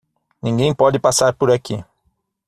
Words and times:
Ninguém 0.41 0.73
pode 0.73 0.97
passar 0.97 1.31
por 1.31 1.51
aqui! 1.51 1.85